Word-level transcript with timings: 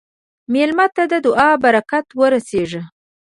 مېلمه 0.53 0.87
ته 0.95 1.03
د 1.11 1.13
دعا 1.25 1.49
برکت 1.63 2.05
ورسېږه. 2.19 2.81